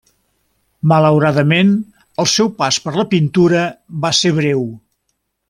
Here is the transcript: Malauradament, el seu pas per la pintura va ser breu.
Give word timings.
Malauradament, 0.91 1.69
el 2.23 2.29
seu 2.31 2.49
pas 2.63 2.79
per 2.87 2.95
la 2.97 3.07
pintura 3.13 3.61
va 4.07 4.13
ser 4.23 4.33
breu. 4.41 4.67